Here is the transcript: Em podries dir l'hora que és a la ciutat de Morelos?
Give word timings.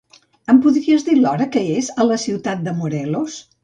Em 0.53 0.61
podries 0.63 1.05
dir 1.11 1.15
l'hora 1.21 1.49
que 1.59 1.65
és 1.77 1.93
a 2.07 2.11
la 2.11 2.21
ciutat 2.27 2.69
de 2.69 2.79
Morelos? 2.85 3.43